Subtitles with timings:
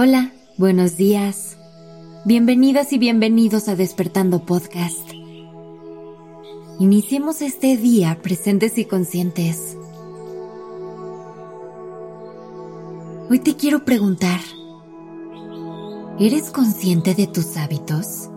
[0.00, 1.56] Hola, buenos días.
[2.24, 5.10] Bienvenidas y bienvenidos a Despertando Podcast.
[6.78, 9.76] Iniciemos este día presentes y conscientes.
[13.28, 14.38] Hoy te quiero preguntar,
[16.20, 18.30] ¿eres consciente de tus hábitos?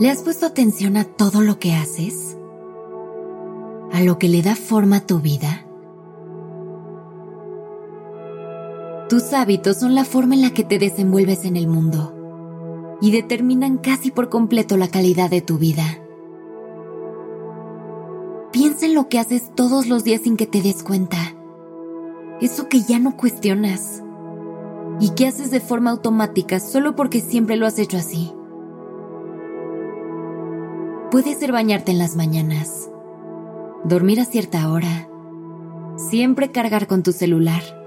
[0.00, 2.36] ¿Le has puesto atención a todo lo que haces?
[3.92, 5.64] ¿A lo que le da forma a tu vida?
[9.08, 13.76] Tus hábitos son la forma en la que te desenvuelves en el mundo y determinan
[13.76, 15.84] casi por completo la calidad de tu vida.
[18.50, 21.18] Piensa en lo que haces todos los días sin que te des cuenta.
[22.40, 24.02] Eso que ya no cuestionas
[25.00, 28.32] y que haces de forma automática solo porque siempre lo has hecho así.
[31.10, 32.88] Puede ser bañarte en las mañanas,
[33.84, 35.10] dormir a cierta hora,
[35.96, 37.83] siempre cargar con tu celular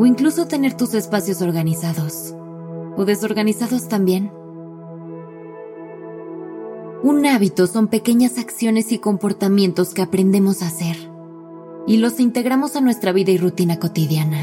[0.00, 2.34] o incluso tener tus espacios organizados
[2.96, 4.32] o desorganizados también.
[7.02, 10.96] Un hábito son pequeñas acciones y comportamientos que aprendemos a hacer
[11.86, 14.38] y los integramos a nuestra vida y rutina cotidiana.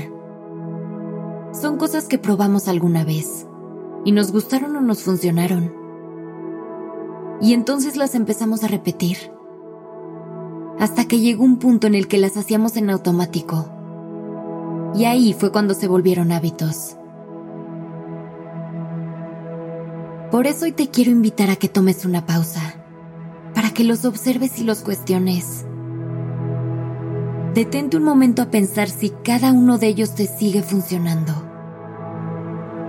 [1.59, 3.47] Son cosas que probamos alguna vez
[4.05, 5.73] y nos gustaron o nos funcionaron.
[7.41, 9.17] Y entonces las empezamos a repetir
[10.77, 13.71] hasta que llegó un punto en el que las hacíamos en automático
[14.95, 16.97] y ahí fue cuando se volvieron hábitos.
[20.31, 22.75] Por eso hoy te quiero invitar a que tomes una pausa,
[23.53, 25.65] para que los observes y los cuestiones.
[27.53, 31.33] Detente un momento a pensar si cada uno de ellos te sigue funcionando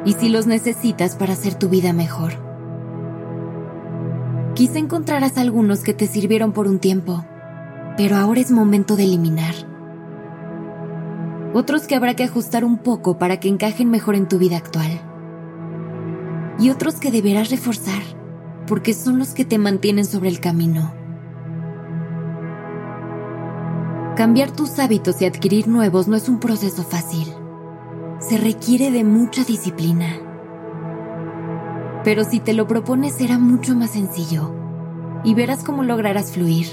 [0.04, 2.32] y si los necesitas para hacer tu vida mejor.
[4.54, 7.24] Quizá encontrarás algunos que te sirvieron por un tiempo,
[7.96, 9.77] pero ahora es momento de eliminar
[11.54, 15.00] otros que habrá que ajustar un poco para que encajen mejor en tu vida actual.
[16.58, 18.02] Y otros que deberás reforzar,
[18.66, 20.92] porque son los que te mantienen sobre el camino.
[24.16, 27.32] Cambiar tus hábitos y adquirir nuevos no es un proceso fácil.
[28.18, 30.08] Se requiere de mucha disciplina.
[32.02, 34.52] Pero si te lo propones será mucho más sencillo
[35.24, 36.66] y verás cómo lograrás fluir.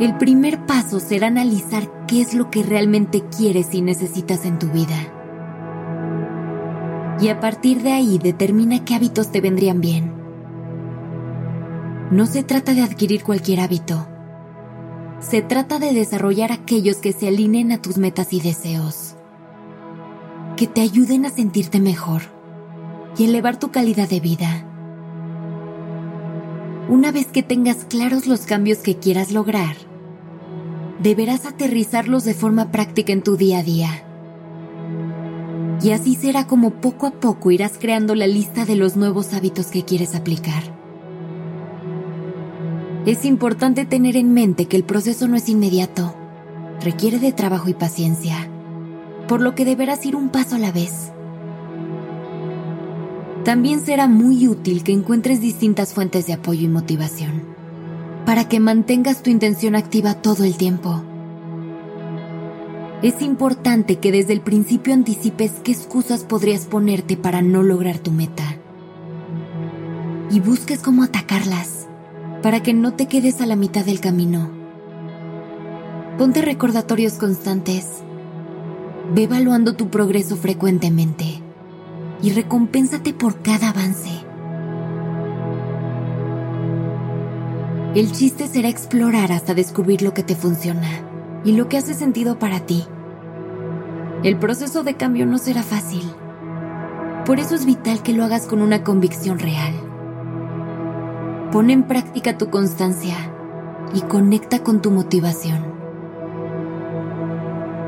[0.00, 4.68] El primer paso será analizar qué es lo que realmente quieres y necesitas en tu
[4.68, 4.96] vida.
[7.20, 10.12] Y a partir de ahí determina qué hábitos te vendrían bien.
[12.10, 14.06] No se trata de adquirir cualquier hábito.
[15.20, 19.14] Se trata de desarrollar aquellos que se alineen a tus metas y deseos.
[20.56, 22.22] Que te ayuden a sentirte mejor
[23.16, 24.71] y elevar tu calidad de vida.
[26.92, 29.76] Una vez que tengas claros los cambios que quieras lograr,
[31.02, 33.88] deberás aterrizarlos de forma práctica en tu día a día.
[35.82, 39.68] Y así será como poco a poco irás creando la lista de los nuevos hábitos
[39.68, 40.64] que quieres aplicar.
[43.06, 46.14] Es importante tener en mente que el proceso no es inmediato,
[46.82, 48.50] requiere de trabajo y paciencia,
[49.28, 51.10] por lo que deberás ir un paso a la vez.
[53.44, 57.52] También será muy útil que encuentres distintas fuentes de apoyo y motivación
[58.24, 61.02] para que mantengas tu intención activa todo el tiempo.
[63.02, 68.12] Es importante que desde el principio anticipes qué excusas podrías ponerte para no lograr tu
[68.12, 68.44] meta.
[70.30, 71.88] Y busques cómo atacarlas,
[72.42, 74.50] para que no te quedes a la mitad del camino.
[76.16, 77.86] Ponte recordatorios constantes.
[79.12, 81.41] Ve evaluando tu progreso frecuentemente
[82.22, 84.10] y recompénsate por cada avance.
[87.94, 90.88] El chiste será explorar hasta descubrir lo que te funciona
[91.44, 92.84] y lo que hace sentido para ti.
[94.22, 96.02] El proceso de cambio no será fácil.
[97.26, 99.74] Por eso es vital que lo hagas con una convicción real.
[101.50, 103.16] Pon en práctica tu constancia
[103.94, 105.72] y conecta con tu motivación.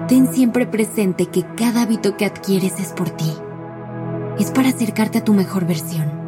[0.09, 3.33] Ten siempre presente que cada hábito que adquieres es por ti.
[4.39, 6.25] Es para acercarte a tu mejor versión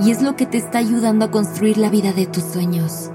[0.00, 3.10] y es lo que te está ayudando a construir la vida de tus sueños.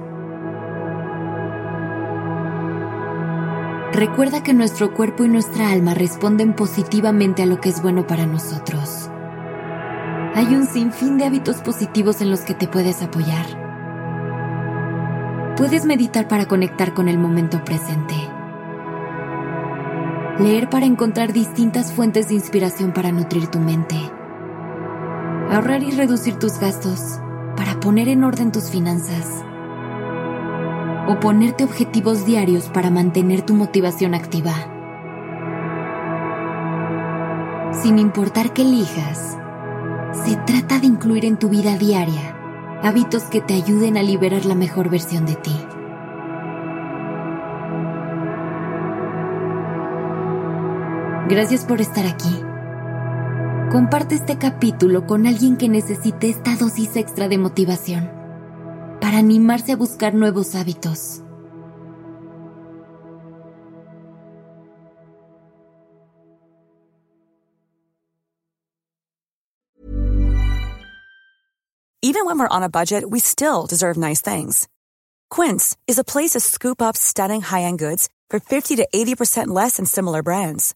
[3.92, 8.26] Recuerda que nuestro cuerpo y nuestra alma responden positivamente a lo que es bueno para
[8.26, 9.10] nosotros.
[10.36, 13.46] Hay un sinfín de hábitos positivos en los que te puedes apoyar.
[15.56, 18.35] Puedes meditar para conectar con el momento presente.
[20.40, 23.96] Leer para encontrar distintas fuentes de inspiración para nutrir tu mente
[25.52, 27.20] ahorrar y reducir tus gastos
[27.56, 29.44] para poner en orden tus finanzas.
[31.08, 34.54] o ponerte objetivos diarios para mantener tu motivación activa.
[37.74, 39.38] Sin importar qué elijas,
[40.26, 42.36] se trata de incluir en tu vida diaria
[42.82, 45.56] hábitos que te ayuden a liberar la mejor versión de ti.
[51.28, 52.40] Gracias por estar aquí.
[53.72, 58.12] Comparte este capítulo con alguien que necesite esta dosis extra de motivación
[59.02, 61.24] para animarse a buscar nuevos hábitos.
[72.04, 74.68] Even when we're on a budget, we still deserve nice things.
[75.32, 79.78] Quince is a place to scoop up stunning high-end goods for 50 to 80% less
[79.78, 80.76] than similar brands.